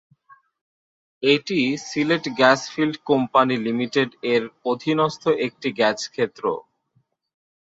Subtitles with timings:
[1.23, 6.43] এটি Sylhet gas fields company লিমিটেড-এর অধীনস্থ একটি গ্যাসক্ষেত্র।